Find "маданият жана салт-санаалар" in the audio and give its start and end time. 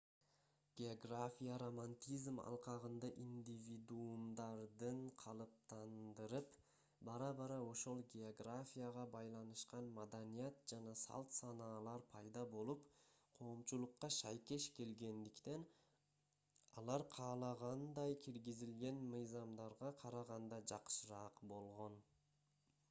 9.99-12.03